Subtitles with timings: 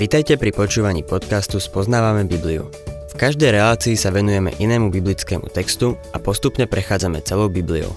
[0.00, 2.72] Vitajte pri počúvaní podcastu Spoznávame Bibliu.
[3.12, 7.92] V každej relácii sa venujeme inému biblickému textu a postupne prechádzame celou Bibliou.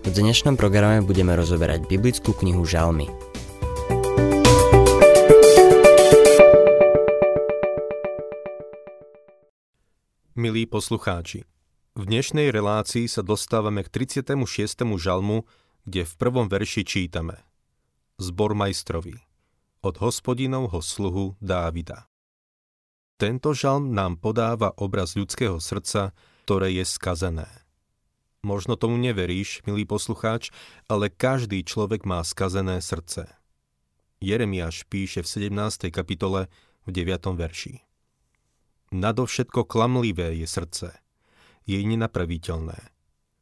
[0.00, 3.12] V dnešnom programe budeme rozoberať biblickú knihu Žalmy.
[10.32, 11.44] Milí poslucháči,
[11.92, 14.32] v dnešnej relácii sa dostávame k 36.
[14.96, 15.44] žalmu,
[15.84, 17.36] kde v prvom verši čítame
[18.16, 19.31] Zbor majstrovi
[19.82, 22.06] od hospodinovho sluhu Dávida.
[23.18, 26.14] Tento žalm nám podáva obraz ľudského srdca,
[26.46, 27.50] ktoré je skazené.
[28.42, 30.50] Možno tomu neveríš, milý poslucháč,
[30.86, 33.30] ale každý človek má skazené srdce.
[34.22, 35.90] Jeremiáš píše v 17.
[35.90, 36.46] kapitole
[36.86, 37.34] v 9.
[37.34, 37.82] verši.
[38.94, 40.88] Nadovšetko klamlivé je srdce.
[41.66, 42.78] Je nenapraviteľné.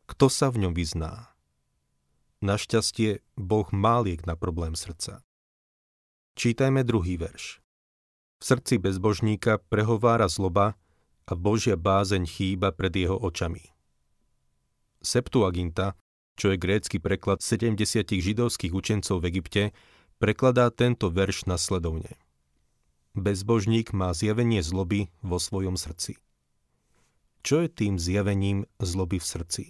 [0.08, 1.32] Kto sa v ňom vyzná?
[2.40, 5.24] Našťastie Boh má liek na problém srdca.
[6.38, 7.60] Čítajme druhý verš.
[8.40, 10.78] V srdci bezbožníka prehovára zloba
[11.28, 13.68] a Božia bázeň chýba pred jeho očami.
[15.04, 15.96] Septuaginta,
[16.40, 17.76] čo je grécky preklad 70
[18.08, 19.62] židovských učencov v Egypte,
[20.16, 22.16] prekladá tento verš nasledovne.
[23.12, 26.16] Bezbožník má zjavenie zloby vo svojom srdci.
[27.42, 29.64] Čo je tým zjavením zloby v srdci?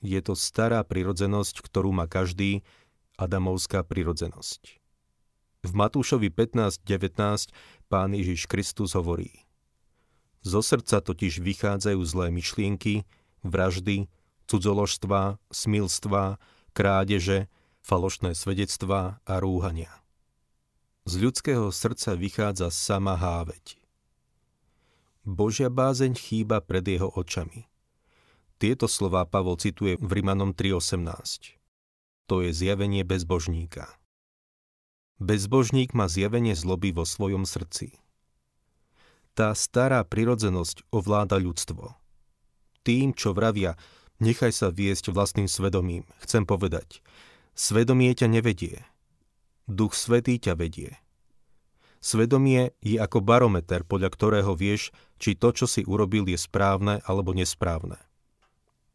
[0.00, 2.64] Je to stará prirodzenosť, ktorú má každý,
[3.20, 4.79] adamovská prirodzenosť.
[5.60, 7.52] V Matúšovi 15.19
[7.92, 9.44] pán Ježiš Kristus hovorí
[10.40, 13.04] Zo srdca totiž vychádzajú zlé myšlienky,
[13.44, 14.08] vraždy,
[14.48, 16.40] cudzoložstva, smilstva,
[16.72, 17.52] krádeže,
[17.84, 19.92] falošné svedectvá a rúhania.
[21.04, 23.76] Z ľudského srdca vychádza sama háveť.
[25.28, 27.68] Božia bázeň chýba pred jeho očami.
[28.56, 31.60] Tieto slová Pavol cituje v Rimanom 3.18.
[32.32, 33.99] To je zjavenie bezbožníka.
[35.20, 38.00] Bezbožník má zjavenie zloby vo svojom srdci.
[39.36, 41.92] Tá stará prirodzenosť ovláda ľudstvo.
[42.80, 43.76] Tým, čo vravia,
[44.16, 47.04] nechaj sa viesť vlastným svedomím, chcem povedať,
[47.52, 48.80] svedomie ťa nevedie.
[49.68, 50.96] Duch Svetý ťa vedie.
[52.00, 54.88] Svedomie je ako barometer, podľa ktorého vieš,
[55.20, 58.00] či to, čo si urobil, je správne alebo nesprávne.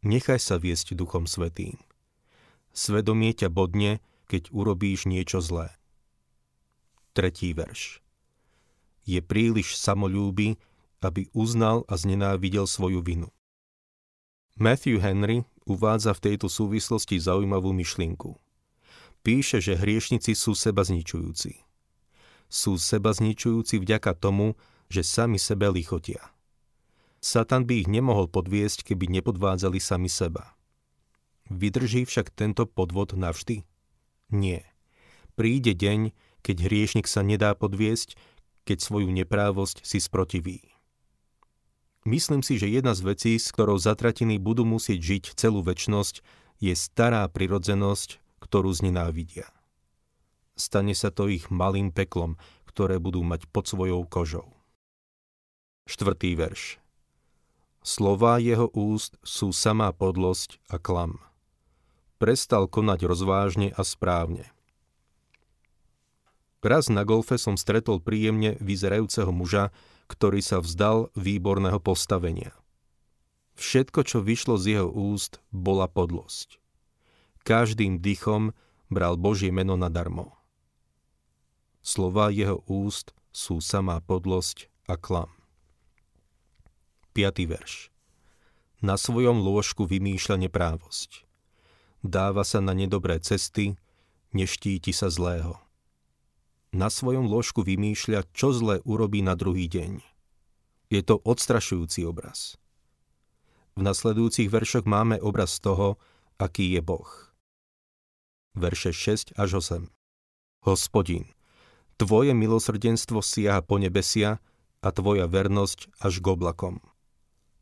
[0.01, 1.77] Nechaj sa viesť Duchom Svetým.
[2.73, 5.69] Svedomie ťa bodne, keď urobíš niečo zlé.
[7.15, 8.03] Tretí verš.
[9.07, 10.59] Je príliš samolúby,
[10.99, 13.31] aby uznal a znenávidel svoju vinu.
[14.59, 18.35] Matthew Henry uvádza v tejto súvislosti zaujímavú myšlienku.
[19.23, 21.63] Píše, že hriešnici sú seba zničujúci.
[22.51, 24.59] Sú seba zničujúci vďaka tomu,
[24.91, 26.35] že sami sebe lichotia.
[27.23, 30.53] Satan by ich nemohol podviesť, keby nepodvádzali sami seba.
[31.49, 33.65] Vydrží však tento podvod navždy?
[34.29, 34.61] Nie.
[35.33, 36.13] Príde deň,
[36.45, 38.13] keď hriešnik sa nedá podviesť,
[38.69, 40.61] keď svoju neprávosť si sprotiví.
[42.05, 46.21] Myslím si, že jedna z vecí, s ktorou zatratení budú musieť žiť celú väčnosť,
[46.61, 49.49] je stará prirodzenosť, ktorú znenávidia.
[50.53, 52.37] Stane sa to ich malým peklom,
[52.69, 54.53] ktoré budú mať pod svojou kožou.
[55.89, 56.77] Štvrtý verš.
[57.81, 61.21] Slová jeho úst sú samá podlosť a klam.
[62.21, 64.54] Prestal konať rozvážne a správne.
[66.65, 69.69] Raz na golfe som stretol príjemne vyzerajúceho muža,
[70.09, 72.57] ktorý sa vzdal výborného postavenia.
[73.53, 76.57] Všetko, čo vyšlo z jeho úst, bola podlosť.
[77.45, 78.57] Každým dychom
[78.89, 80.33] bral Božie meno nadarmo.
[81.85, 85.29] Slova jeho úst sú samá podlosť a klam.
[87.13, 87.45] 5.
[87.45, 87.93] verš.
[88.81, 91.29] Na svojom lôžku vymýšľa neprávosť.
[92.01, 93.77] Dáva sa na nedobré cesty,
[94.33, 95.64] neštíti sa zlého
[96.75, 100.03] na svojom ložku vymýšľa, čo zle urobí na druhý deň.
[100.91, 102.59] Je to odstrašujúci obraz.
[103.79, 105.95] V nasledujúcich veršoch máme obraz toho,
[106.35, 107.07] aký je Boh.
[108.59, 109.87] Verše 6 až 8.
[110.67, 111.31] Hospodin,
[111.95, 114.43] Tvoje milosrdenstvo siaha po nebesia
[114.83, 116.83] a Tvoja vernosť až k oblakom.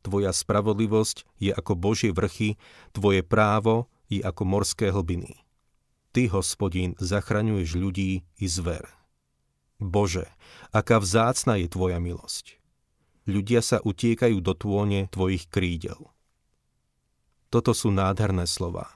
[0.01, 2.57] Tvoja spravodlivosť je ako Božie vrchy,
[2.97, 5.37] Tvoje právo je ako morské hlbiny.
[6.13, 9.02] Ty, hospodín, zachraňuješ ľudí i zver.
[9.83, 10.25] Bože,
[10.71, 12.57] aká vzácna je Tvoja milosť.
[13.29, 16.11] Ľudia sa utiekajú do tône Tvojich krídel.
[17.53, 18.89] Toto sú nádherné slova.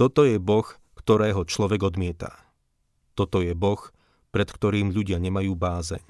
[0.00, 0.66] Toto je Boh,
[0.96, 2.32] ktorého človek odmieta.
[3.12, 3.78] Toto je Boh,
[4.32, 6.02] pred ktorým ľudia nemajú bázeň.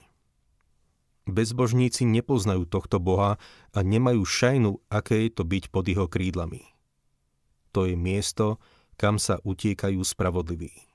[1.27, 3.35] Bezbožníci nepoznajú tohto Boha
[3.75, 6.63] a nemajú šajnu, aké je to byť pod jeho krídlami.
[7.75, 8.63] To je miesto,
[8.95, 10.87] kam sa utiekajú spravodliví.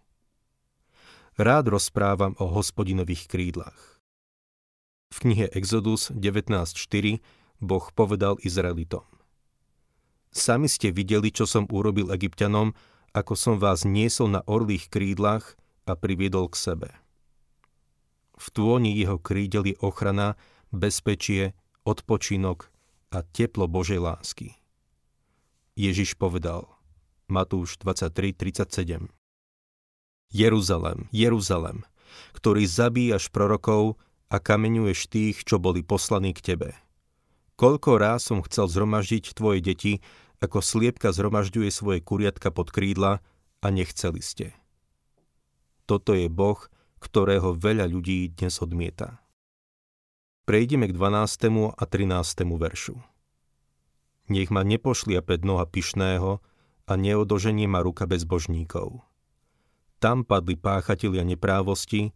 [1.39, 4.03] Rád rozprávam o hospodinových krídlach.
[5.11, 7.23] V knihe Exodus 19.4
[7.63, 9.03] Boh povedal Izraelitom.
[10.31, 12.71] Sami ste videli, čo som urobil egyptianom,
[13.11, 16.89] ako som vás niesol na orlých krídlach a priviedol k sebe.
[18.39, 20.39] V tôni jeho krídel je ochrana,
[20.71, 22.71] bezpečie, odpočinok
[23.11, 24.55] a teplo Božej lásky.
[25.75, 26.67] Ježiš povedal,
[27.27, 29.20] Matúš 23.37
[30.31, 31.83] Jeruzalem, Jeruzalem,
[32.31, 33.99] ktorý zabíjaš prorokov
[34.31, 36.69] a kameňuješ tých, čo boli poslaní k tebe.
[37.59, 39.99] Koľko ráz som chcel zhromaždiť tvoje deti,
[40.39, 43.19] ako sliepka zhromažďuje svoje kuriatka pod krídla
[43.61, 44.55] a nechceli ste.
[45.85, 46.57] Toto je Boh,
[47.03, 49.19] ktorého veľa ľudí dnes odmieta.
[50.47, 51.75] Prejdeme k 12.
[51.75, 52.47] a 13.
[52.55, 52.95] veršu.
[54.31, 56.39] Nech ma nepošliape noha pyšného
[56.87, 59.10] a neodoženie ma ruka bezbožníkov
[60.01, 62.09] tam padli páchatelia neprávosti,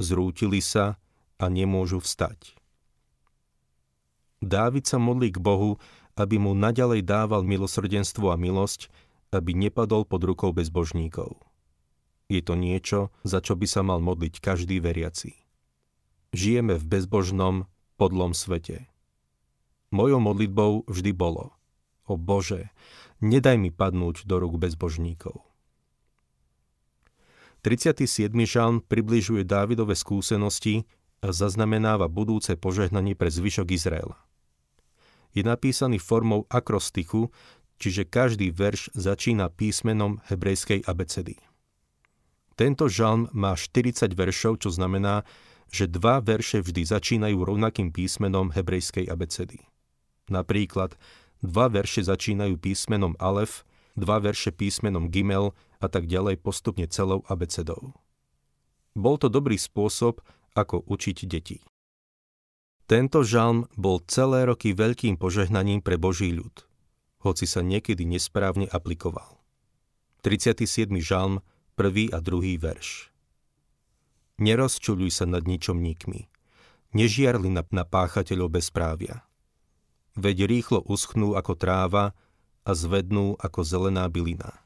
[0.00, 0.96] zrútili sa
[1.36, 2.56] a nemôžu vstať.
[4.40, 5.76] Dávid sa modlí k Bohu,
[6.16, 8.88] aby mu naďalej dával milosrdenstvo a milosť,
[9.28, 11.36] aby nepadol pod rukou bezbožníkov.
[12.32, 15.36] Je to niečo, za čo by sa mal modliť každý veriaci.
[16.32, 17.68] Žijeme v bezbožnom,
[18.00, 18.88] podlom svete.
[19.92, 21.56] Mojou modlitbou vždy bolo
[22.08, 22.72] O Bože,
[23.20, 25.47] nedaj mi padnúť do rúk bezbožníkov.
[27.62, 28.30] 37.
[28.46, 30.86] žalm približuje Dávidove skúsenosti
[31.18, 34.14] a zaznamenáva budúce požehnanie pre zvyšok Izraela.
[35.34, 37.34] Je napísaný formou akrostichu,
[37.82, 41.38] čiže každý verš začína písmenom hebrejskej abecedy.
[42.58, 45.22] Tento žalm má 40 veršov, čo znamená,
[45.70, 49.62] že dva verše vždy začínajú rovnakým písmenom hebrejskej abecedy.
[50.30, 50.94] Napríklad,
[51.42, 53.62] dva verše začínajú písmenom Alef,
[53.94, 57.94] dva verše písmenom Gimel a tak ďalej postupne celou abecedou.
[58.98, 60.22] Bol to dobrý spôsob,
[60.58, 61.62] ako učiť deti.
[62.88, 66.64] Tento žalm bol celé roky veľkým požehnaním pre Boží ľud,
[67.22, 69.38] hoci sa niekedy nesprávne aplikoval.
[70.26, 70.90] 37.
[70.98, 71.44] žalm,
[71.78, 73.14] prvý a druhý verš.
[74.42, 76.26] Nerozčuľuj sa nad ničomníkmi.
[76.96, 79.22] Nežiarli na, na páchateľov bezprávia.
[80.18, 82.16] Veď rýchlo uschnú ako tráva
[82.66, 84.58] a zvednú ako zelená bylina.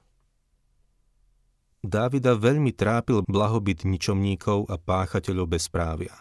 [1.82, 6.14] Dávida veľmi trápil blahobyt ničomníkov a páchateľov bezprávia.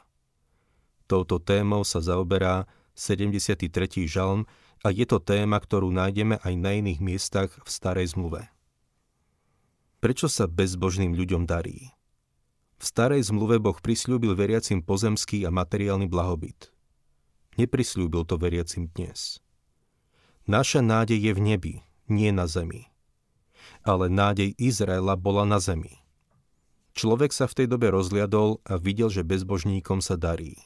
[1.05, 2.65] Touto témou sa zaoberá
[2.97, 3.69] 73.
[4.09, 4.49] žalm
[4.81, 8.49] a je to téma, ktorú nájdeme aj na iných miestach v Starej zmluve.
[10.01, 11.93] Prečo sa bezbožným ľuďom darí?
[12.81, 16.73] V Starej zmluve Boh prisľúbil veriacim pozemský a materiálny blahobyt.
[17.61, 19.37] Neprisľúbil to veriacim dnes.
[20.49, 21.73] Naša nádej je v nebi,
[22.09, 22.90] nie na zemi
[23.81, 26.01] ale nádej Izraela bola na zemi.
[26.91, 30.59] Človek sa v tej dobe rozliadol a videl, že bezbožníkom sa darí.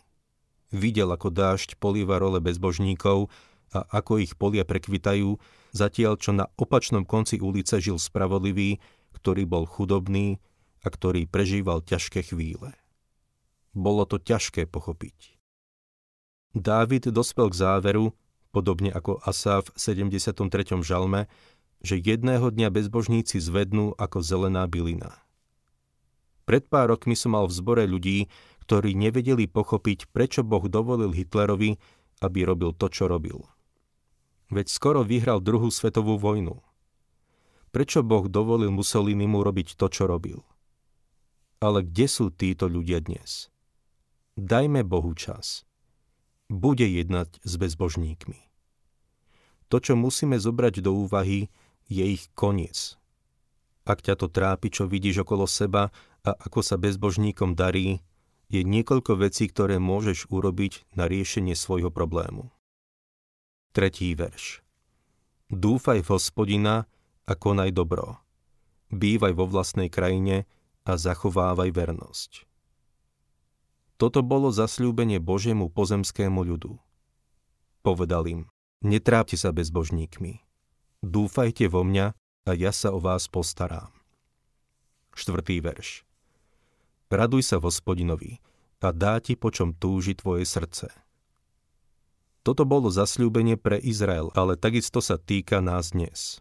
[0.74, 3.30] Videl, ako dážď políva role bezbožníkov
[3.69, 5.38] a ako ich polia prekvitajú,
[5.71, 8.81] zatiaľ čo na opačnom konci ulice žil spravodlivý,
[9.13, 10.41] ktorý bol chudobný
[10.81, 12.74] a ktorý prežíval ťažké chvíle.
[13.75, 15.36] Bolo to ťažké pochopiť.
[16.56, 18.15] Dávid dospel k záveru,
[18.56, 20.80] podobne ako Asaf v 73.
[20.80, 21.27] žalme,
[21.81, 25.25] že jedného dňa bezbožníci zvednú ako zelená bylina.
[26.45, 28.29] Pred pár rokmi som mal v zbore ľudí,
[28.65, 31.77] ktorí nevedeli pochopiť, prečo Boh dovolil Hitlerovi,
[32.22, 33.46] aby robil to, čo robil.
[34.53, 36.62] Veď skoro vyhral druhú svetovú vojnu.
[37.74, 40.46] Prečo Boh dovolil Mussolinimu robiť to, čo robil?
[41.60, 43.50] Ale kde sú títo ľudia dnes?
[44.38, 45.65] Dajme Bohu čas.
[46.46, 48.38] Bude jednať s bezbožníkmi.
[49.74, 51.50] To, čo musíme zobrať do úvahy,
[51.88, 52.98] je ich koniec.
[53.86, 55.94] Ak ťa to trápi, čo vidíš okolo seba
[56.25, 58.01] a ako sa bezbožníkom darí,
[58.50, 62.50] je niekoľko vecí, ktoré môžeš urobiť na riešenie svojho problému.
[63.74, 64.62] Tretí verš.
[65.50, 66.89] Dúfaj v hospodina
[67.25, 68.22] a konaj dobro.
[68.94, 70.46] Bývaj vo vlastnej krajine
[70.86, 72.32] a zachovávaj vernosť.
[73.98, 76.77] Toto bolo zasľúbenie Božiemu pozemskému ľudu.
[77.82, 78.42] Povedal im,
[78.86, 80.44] netrápte sa bezbožníkmi.
[81.03, 83.89] Dúfajte vo mňa a ja sa o vás postarám.
[85.17, 86.05] Štvrtý verš.
[87.09, 88.37] Raduj sa hospodinovi
[88.85, 90.93] a dá ti, po čom túži tvoje srdce.
[92.45, 96.37] Toto bolo zasľúbenie pre Izrael, ale takisto sa týka nás dnes.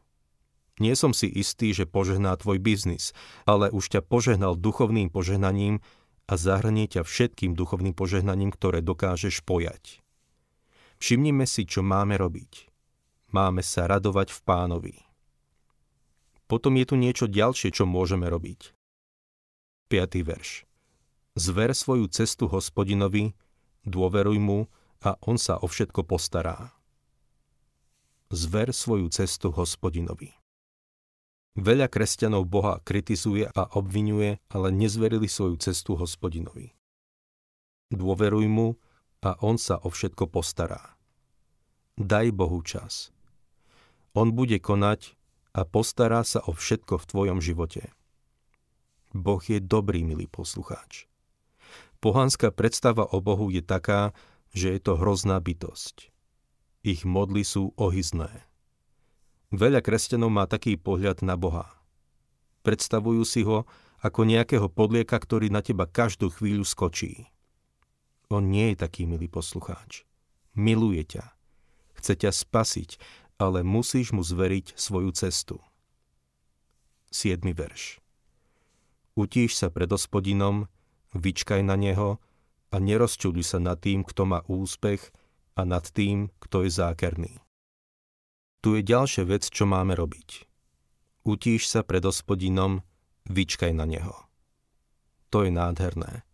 [0.76, 3.16] Nie som si istý, že požehná tvoj biznis,
[3.48, 5.80] ale už ťa požehnal duchovným požehnaním
[6.28, 10.04] a zahrnie ťa všetkým duchovným požehnaním, ktoré dokážeš pojať.
[11.00, 12.73] Všimnime si, čo máme robiť
[13.34, 14.96] máme sa radovať v pánovi.
[16.46, 18.70] Potom je tu niečo ďalšie, čo môžeme robiť.
[19.90, 20.22] 5.
[20.22, 20.62] verš.
[21.34, 23.34] Zver svoju cestu hospodinovi,
[23.82, 24.70] dôveruj mu
[25.02, 26.70] a on sa o všetko postará.
[28.30, 30.30] Zver svoju cestu hospodinovi.
[31.58, 36.74] Veľa kresťanov Boha kritizuje a obvinuje, ale nezverili svoju cestu hospodinovi.
[37.94, 38.78] Dôveruj mu
[39.22, 40.98] a on sa o všetko postará.
[41.94, 43.13] Daj Bohu čas.
[44.14, 45.18] On bude konať
[45.54, 47.90] a postará sa o všetko v tvojom živote.
[49.14, 51.06] Boh je dobrý, milý poslucháč.
[51.98, 54.14] Pohanská predstava o Bohu je taká,
[54.54, 56.10] že je to hrozná bytosť.
[56.86, 58.30] Ich modly sú ohyzné.
[59.54, 61.70] Veľa kresťanov má taký pohľad na Boha.
[62.66, 63.66] Predstavujú si ho
[64.04, 67.30] ako nejakého podlieka, ktorý na teba každú chvíľu skočí.
[68.28, 70.04] On nie je taký milý poslucháč.
[70.52, 71.34] Miluje ťa.
[71.96, 72.90] Chce ťa spasiť,
[73.38, 75.58] ale musíš mu zveriť svoju cestu.
[77.10, 77.42] 7.
[77.54, 78.02] verš.
[79.14, 80.66] Utíš sa pred hospodinom,
[81.14, 82.18] vyčkaj na neho
[82.74, 85.14] a nerozčuduj sa nad tým, kto má úspech
[85.54, 87.32] a nad tým, kto je zákerný.
[88.58, 90.50] Tu je ďalšia vec, čo máme robiť.
[91.22, 92.82] Utíš sa pred hospodinom,
[93.30, 94.16] vyčkaj na neho.
[95.30, 96.26] To je nádherné.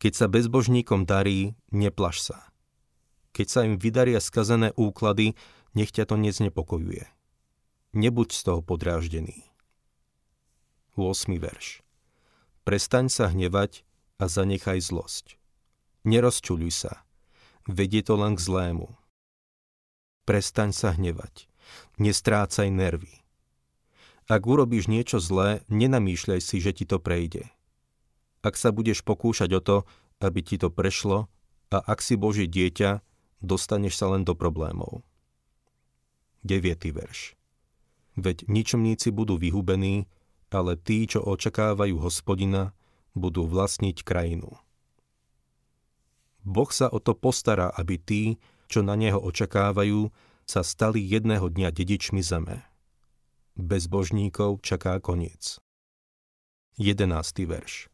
[0.00, 2.38] Keď sa bezbožníkom darí, neplaš sa.
[3.34, 5.34] Keď sa im vydaria skazené úklady,
[5.74, 7.06] nech ťa to neznepokojuje.
[7.94, 9.46] Nebuď z toho podráždený.
[10.94, 11.34] 8.
[11.38, 11.82] verš.
[12.62, 13.82] Prestaň sa hnevať
[14.18, 15.38] a zanechaj zlosť.
[16.06, 17.02] Nerozčuľuj sa.
[17.66, 18.94] Vedie to len k zlému.
[20.24, 21.50] Prestaň sa hnevať.
[21.98, 23.24] Nestrácaj nervy.
[24.24, 27.52] Ak urobíš niečo zlé, nenamýšľaj si, že ti to prejde.
[28.40, 29.76] Ak sa budeš pokúšať o to,
[30.20, 31.28] aby ti to prešlo,
[31.74, 33.02] a ak si Božie dieťa,
[33.42, 35.04] dostaneš sa len do problémov.
[36.44, 36.92] 9.
[36.92, 37.32] verš.
[38.20, 40.06] Veď ničomníci budú vyhubení,
[40.52, 42.76] ale tí, čo očakávajú hospodina,
[43.16, 44.54] budú vlastniť krajinu.
[46.44, 48.22] Boh sa o to postará, aby tí,
[48.68, 50.12] čo na neho očakávajú,
[50.44, 52.60] sa stali jedného dňa dedičmi zeme.
[53.56, 55.56] Bezbožníkov čaká koniec.
[56.76, 57.08] 11.
[57.48, 57.88] verš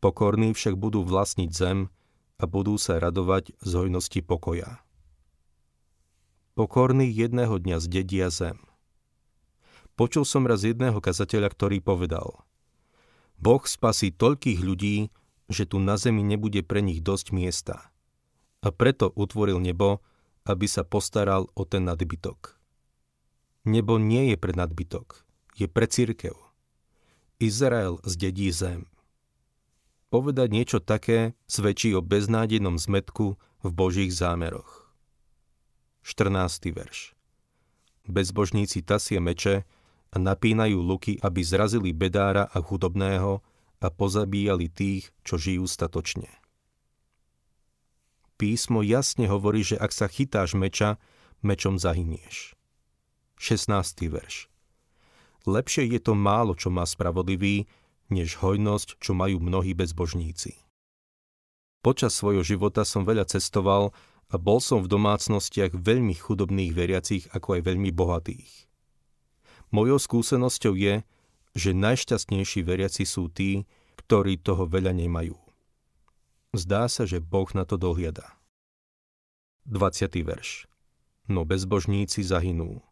[0.00, 1.92] Pokorní však budú vlastniť zem
[2.40, 4.80] a budú sa radovať z hojnosti pokoja.
[6.60, 8.60] Pokorní jedného dňa zdedia zem.
[9.96, 12.44] Počul som raz jedného kazateľa, ktorý povedal
[13.40, 15.08] Boh spasí toľkých ľudí,
[15.48, 17.88] že tu na zemi nebude pre nich dosť miesta.
[18.60, 20.04] A preto utvoril nebo,
[20.44, 22.60] aby sa postaral o ten nadbytok.
[23.64, 25.24] Nebo nie je pre nadbytok,
[25.56, 26.36] je pre církev.
[27.40, 28.84] Izrael zdedí zem.
[30.12, 34.79] Povedať niečo také svedčí o beznádenom zmetku v Božích zámeroch.
[36.00, 36.72] 14.
[36.72, 37.12] verš
[38.08, 39.68] Bezbožníci tasie meče
[40.10, 43.44] a napínajú luky, aby zrazili bedára a chudobného
[43.80, 46.28] a pozabíjali tých, čo žijú statočne.
[48.40, 50.96] Písmo jasne hovorí, že ak sa chytáš meča,
[51.44, 52.56] mečom zahynieš.
[53.36, 54.08] 16.
[54.08, 54.48] verš
[55.48, 57.68] Lepšie je to málo, čo má spravodlivý,
[58.12, 60.56] než hojnosť, čo majú mnohí bezbožníci.
[61.80, 63.96] Počas svojho života som veľa cestoval
[64.30, 68.70] a bol som v domácnostiach veľmi chudobných veriacich, ako aj veľmi bohatých.
[69.74, 71.02] Mojou skúsenosťou je,
[71.54, 73.66] že najšťastnejší veriaci sú tí,
[73.98, 75.34] ktorí toho veľa nemajú.
[76.54, 78.38] Zdá sa, že Boh na to dohliada.
[79.66, 80.10] 20.
[80.26, 80.66] verš
[81.30, 82.82] No bezbožníci zahynú.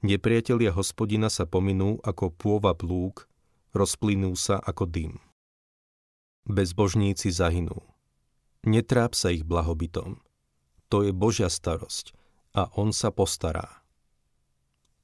[0.00, 3.28] Nepriatelia hospodina sa pominú ako pôva plúk,
[3.76, 5.20] rozplynú sa ako dym.
[6.48, 7.76] Bezbožníci zahynú.
[8.64, 10.27] Netráp sa ich blahobytom.
[10.88, 12.16] To je Božia starosť
[12.56, 13.84] a On sa postará.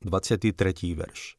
[0.00, 0.56] 23.
[0.96, 1.36] verš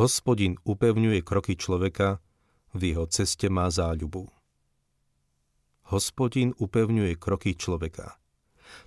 [0.00, 2.24] Hospodin upevňuje kroky človeka,
[2.72, 4.32] v jeho ceste má záľubu.
[5.92, 8.16] Hospodin upevňuje kroky človeka.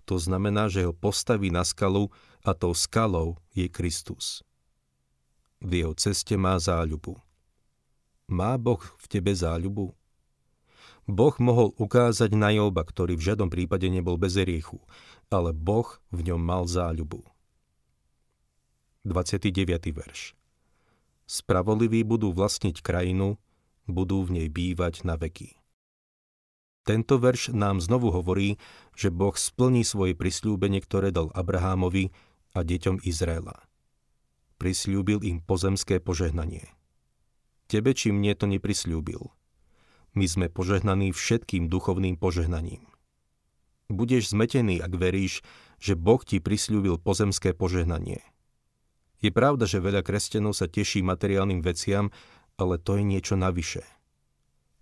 [0.06, 2.10] To znamená, že ho postaví na skalu
[2.46, 4.46] a tou skalou je Kristus.
[5.62, 7.18] V jeho ceste má záľubu.
[8.26, 9.94] Má Boh v tebe záľubu?
[11.12, 14.80] Boh mohol ukázať na Joba, ktorý v žiadnom prípade nebol bez riechu,
[15.28, 17.28] ale Boh v ňom mal záľubu.
[19.04, 19.52] 29.
[19.92, 20.40] verš
[21.28, 23.36] Spravodliví budú vlastniť krajinu,
[23.92, 25.60] budú v nej bývať na veky.
[26.88, 28.58] Tento verš nám znovu hovorí,
[28.96, 32.10] že Boh splní svoje prisľúbenie, ktoré dal Abrahámovi
[32.56, 33.68] a deťom Izraela.
[34.58, 36.72] Prisľúbil im pozemské požehnanie.
[37.68, 39.41] Tebe či mne to neprisľúbil.
[40.12, 42.84] My sme požehnaní všetkým duchovným požehnaním.
[43.92, 45.44] Budeš zmetený, ak veríš,
[45.80, 48.24] že Boh ti prisľúbil pozemské požehnanie.
[49.20, 52.10] Je pravda, že veľa kresťanov sa teší materiálnym veciam,
[52.56, 53.84] ale to je niečo navyše.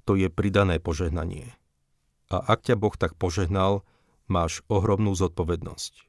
[0.05, 1.53] To je pridané požehnanie.
[2.29, 3.81] A ak ťa Boh tak požehnal,
[4.29, 6.05] máš ohromnú zodpovednosť.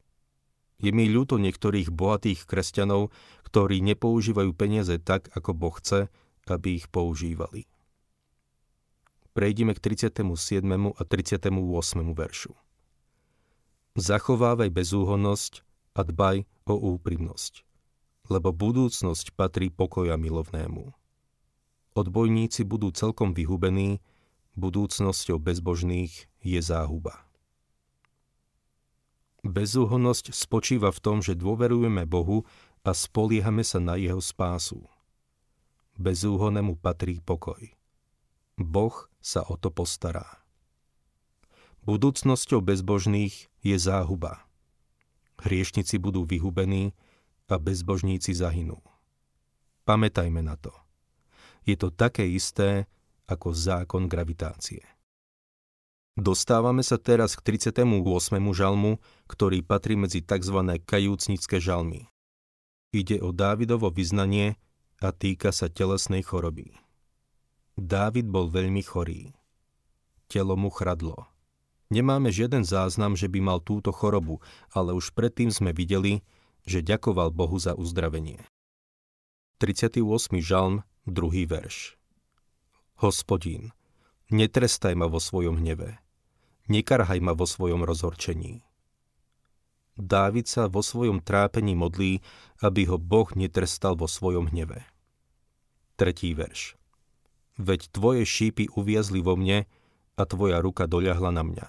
[0.80, 3.12] Je mi ľúto niektorých bohatých kresťanov,
[3.44, 6.08] ktorí nepoužívajú peniaze tak, ako Boh chce,
[6.48, 7.69] aby ich používali.
[9.40, 10.20] Prejdime k 37.
[10.68, 11.48] a 38.
[12.12, 12.52] veršu.
[13.96, 15.64] Zachovávaj bezúhonnosť
[15.96, 17.64] a dbaj o úprimnosť,
[18.28, 20.92] lebo budúcnosť patrí pokoja milovnému.
[21.96, 24.04] Odbojníci budú celkom vyhubení,
[24.60, 27.24] budúcnosťou bezbožných je záhuba.
[29.40, 32.44] Bezúhonnosť spočíva v tom, že dôverujeme Bohu
[32.84, 34.84] a spoliehame sa na jeho spásu.
[35.96, 37.79] Bezúhonému patrí pokoj.
[38.60, 40.44] Boh sa o to postará.
[41.88, 44.44] Budúcnosťou bezbožných je záhuba.
[45.40, 46.92] Hriešnici budú vyhubení
[47.48, 48.84] a bezbožníci zahynú.
[49.88, 50.70] Pamätajme na to.
[51.64, 52.84] Je to také isté
[53.24, 54.84] ako zákon gravitácie.
[56.20, 57.80] Dostávame sa teraz k 38.
[58.52, 60.76] žalmu, ktorý patrí medzi tzv.
[60.84, 62.12] kajúcnické žalmy.
[62.92, 64.60] Ide o Dávidovo vyznanie
[65.00, 66.76] a týka sa telesnej choroby.
[67.80, 69.32] Dávid bol veľmi chorý.
[70.28, 71.24] Telo mu chradlo.
[71.88, 76.20] Nemáme žiaden záznam, že by mal túto chorobu, ale už predtým sme videli,
[76.68, 78.44] že ďakoval Bohu za uzdravenie.
[79.64, 79.96] 38.
[80.44, 81.96] žalm, druhý verš.
[83.00, 83.72] Hospodín,
[84.28, 85.96] netrestaj ma vo svojom hneve,
[86.68, 88.60] nekarhaj ma vo svojom rozhorčení.
[89.96, 92.20] Dávid sa vo svojom trápení modlí,
[92.60, 94.84] aby ho Boh netrestal vo svojom hneve.
[95.96, 96.79] Tretí verš.
[97.60, 99.68] Veď tvoje šípy uviazli vo mne
[100.16, 101.68] a tvoja ruka doľahla na mňa.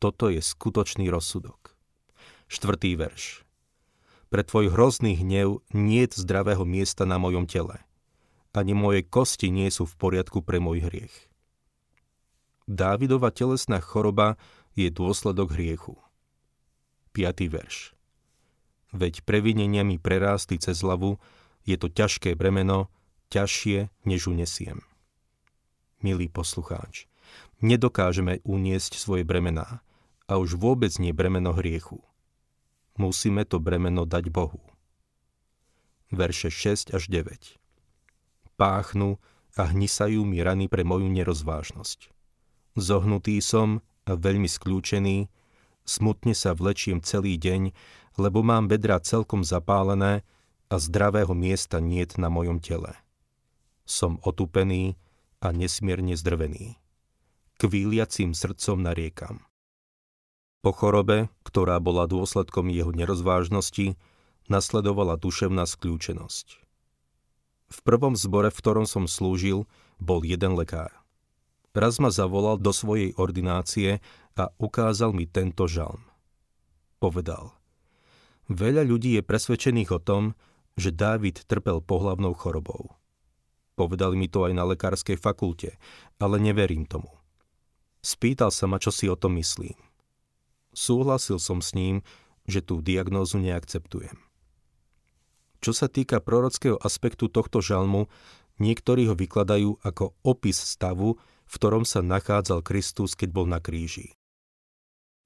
[0.00, 1.76] Toto je skutočný rozsudok.
[2.48, 3.44] Štvrtý verš.
[4.32, 7.84] Pre tvoj hrozný hnev nie zdravého miesta na mojom tele.
[8.56, 11.12] Ani moje kosti nie sú v poriadku pre môj hriech.
[12.64, 14.40] Dávidova telesná choroba
[14.72, 16.00] je dôsledok hriechu.
[17.12, 17.44] 5.
[17.52, 17.92] verš.
[18.96, 21.20] Veď previnenia mi prerástli cez hlavu,
[21.68, 22.88] je to ťažké bremeno,
[23.30, 24.82] ťažšie, než unesiem.
[26.02, 27.08] Milý poslucháč,
[27.64, 29.80] nedokážeme uniesť svoje bremená
[30.26, 32.02] a už vôbec nie bremeno hriechu.
[32.96, 34.60] Musíme to bremeno dať Bohu.
[36.12, 37.58] Verše 6 až 9
[38.56, 39.20] Páchnu
[39.56, 42.12] a hnisajú mi rany pre moju nerozvážnosť.
[42.76, 45.28] Zohnutý som a veľmi skľúčený,
[45.88, 47.72] smutne sa vlečiem celý deň,
[48.20, 50.24] lebo mám bedra celkom zapálené
[50.68, 53.05] a zdravého miesta niet na mojom tele.
[53.86, 54.98] Som otupený
[55.38, 56.74] a nesmierne zdrvený.
[57.56, 59.46] Kvíliacím srdcom nariekam.
[60.60, 63.94] Po chorobe, ktorá bola dôsledkom jeho nerozvážnosti,
[64.50, 66.46] nasledovala duševná skľúčenosť.
[67.66, 69.70] V prvom zbore, v ktorom som slúžil,
[70.02, 70.90] bol jeden lekár.
[71.70, 74.02] Raz ma zavolal do svojej ordinácie
[74.34, 76.02] a ukázal mi tento žalm.
[76.98, 77.54] Povedal,
[78.50, 80.34] veľa ľudí je presvedčených o tom,
[80.74, 82.96] že Dávid trpel pohlavnou chorobou.
[83.76, 85.76] Povedali mi to aj na lekárskej fakulte,
[86.16, 87.12] ale neverím tomu.
[88.00, 89.76] Spýtal sa ma, čo si o tom myslím.
[90.72, 92.00] Súhlasil som s ním,
[92.48, 94.16] že tú diagnózu neakceptujem.
[95.60, 98.08] Čo sa týka prorockého aspektu tohto žalmu,
[98.62, 104.14] niektorí ho vykladajú ako opis stavu, v ktorom sa nachádzal Kristus, keď bol na kríži.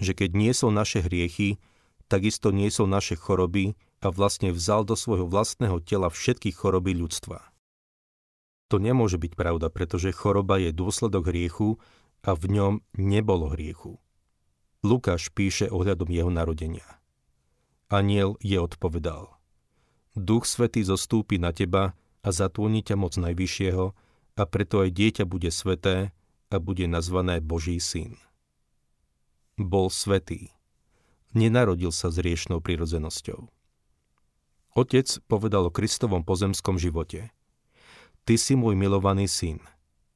[0.01, 1.61] Že keď nie sú naše hriechy,
[2.09, 7.50] takisto nie sú naše choroby a vlastne vzal do svojho vlastného tela všetky choroby ľudstva.
[8.71, 11.83] To nemôže byť pravda, pretože choroba je dôsledok hriechu
[12.23, 13.99] a v ňom nebolo hriechu.
[14.87, 16.87] Lukáš píše ohľadom jeho narodenia.
[17.91, 19.35] Aniel je odpovedal.
[20.15, 23.87] Duch Svetý zostúpi na teba a zatvoní ťa moc Najvyššieho
[24.39, 26.15] a preto aj dieťa bude sveté
[26.51, 28.19] a bude nazvané Boží syn.
[29.59, 30.55] Bol svetý.
[31.37, 33.51] Nenarodil sa s riešnou prirodzenosťou.
[34.79, 37.35] Otec povedal o Kristovom pozemskom živote.
[38.25, 39.61] Ty si môj milovaný syn,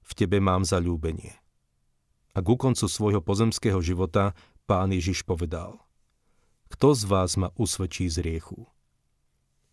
[0.04, 1.34] v tebe mám zalúbenie.
[2.34, 4.34] A ku koncu svojho pozemského života
[4.66, 5.78] pán Ježiš povedal.
[6.72, 8.66] Kto z vás ma usvedčí z riechu?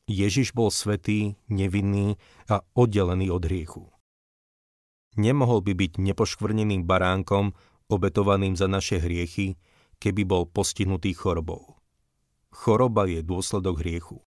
[0.06, 2.20] Ježiš bol svetý, nevinný
[2.52, 3.90] a oddelený od hriechu
[5.20, 7.52] nemohol by byť nepoškvrneným baránkom,
[7.92, 9.60] obetovaným za naše hriechy,
[10.00, 11.80] keby bol postihnutý chorobou.
[12.52, 14.24] Choroba je dôsledok hriechu.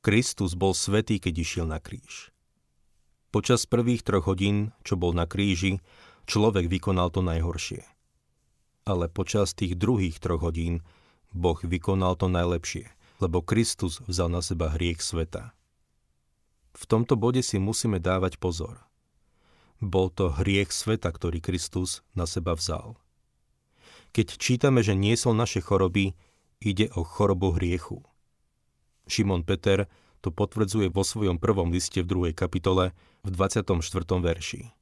[0.00, 2.32] Kristus bol svetý, keď išiel na kríž.
[3.30, 5.78] Počas prvých troch hodín, čo bol na kríži,
[6.26, 7.86] človek vykonal to najhoršie.
[8.82, 10.82] Ale počas tých druhých troch hodín
[11.30, 12.90] Boh vykonal to najlepšie,
[13.22, 15.54] lebo Kristus vzal na seba hriech sveta.
[16.74, 18.82] V tomto bode si musíme dávať pozor.
[19.78, 22.98] Bol to hriech sveta, ktorý Kristus na seba vzal.
[24.10, 26.18] Keď čítame, že niesol naše choroby,
[26.58, 28.02] ide o chorobu hriechu.
[29.06, 29.86] Šimon Peter
[30.18, 32.92] to potvrdzuje vo svojom prvom liste v druhej kapitole
[33.24, 33.76] v 24.
[34.20, 34.72] verši.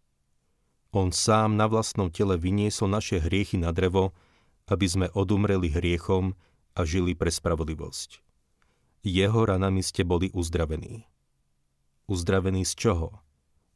[0.94, 4.16] On sám na vlastnom tele vyniesol naše hriechy na drevo,
[4.68, 6.32] aby sme odumreli hriechom
[6.72, 8.24] a žili pre spravodlivosť.
[9.04, 11.06] Jeho ranami ste boli uzdravení.
[12.08, 13.08] Uzdravení z čoho?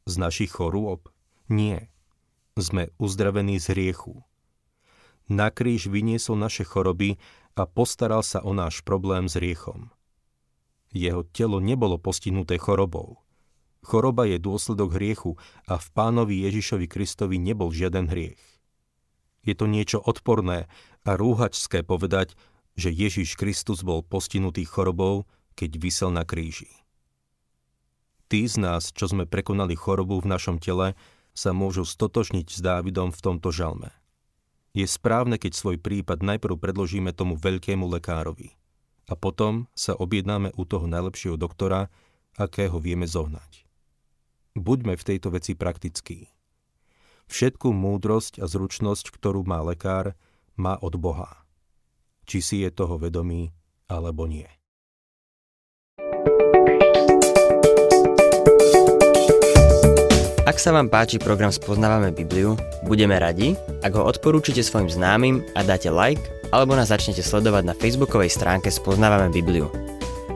[0.09, 1.07] Z našich chorôb?
[1.47, 1.93] Nie.
[2.59, 4.25] Sme uzdravení z hriechu.
[5.31, 7.15] Na kríž vyniesol naše choroby
[7.55, 9.93] a postaral sa o náš problém s riechom.
[10.91, 13.22] Jeho telo nebolo postihnuté chorobou.
[13.83, 15.35] Choroba je dôsledok hriechu
[15.67, 18.39] a v pánovi Ježišovi Kristovi nebol žiaden hriech.
[19.43, 20.71] Je to niečo odporné
[21.03, 22.39] a rúhačské povedať,
[22.79, 26.71] že Ježiš Kristus bol postihnutý chorobou, keď vysel na kríži.
[28.31, 30.97] Tí z nás, čo sme prekonali chorobu v našom tele,
[31.37, 33.93] sa môžu stotožniť s Dávidom v tomto žalme.
[34.73, 38.57] Je správne, keď svoj prípad najprv predložíme tomu veľkému lekárovi
[39.05, 41.93] a potom sa objednáme u toho najlepšieho doktora,
[42.39, 43.67] akého vieme zohnať.
[44.53, 46.29] Buďme v tejto veci praktickí.
[47.29, 50.13] Všetku múdrosť a zručnosť, ktorú má lekár,
[50.53, 51.43] má od Boha
[52.23, 53.51] či si je toho vedomý
[53.91, 54.47] alebo nie.
[60.43, 65.63] Ak sa vám páči program Spoznávame Bibliu, budeme radi, ak ho odporúčite svojim známym a
[65.63, 69.71] dáte like, alebo nás začnete sledovať na facebookovej stránke Spoznávame Bibliu.